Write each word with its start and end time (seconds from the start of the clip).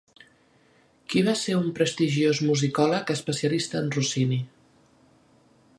Qui 1.13 1.21
va 1.27 1.35
ser 1.41 1.57
un 1.57 1.67
prestigiós 1.79 2.41
musicòleg 2.49 3.13
especialista 3.17 3.83
en 3.85 3.95
Rossini? 3.99 4.41